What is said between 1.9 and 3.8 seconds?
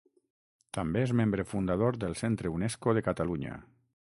del Centre Unesco de Catalunya.